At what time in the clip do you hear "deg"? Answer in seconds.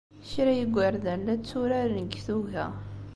2.09-2.13